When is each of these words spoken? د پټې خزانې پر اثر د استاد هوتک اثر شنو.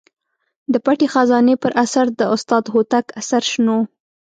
د 0.71 0.73
پټې 0.85 1.07
خزانې 1.13 1.55
پر 1.63 1.71
اثر 1.83 2.05
د 2.19 2.21
استاد 2.35 2.63
هوتک 2.73 3.05
اثر 3.21 3.41
شنو. 3.51 3.79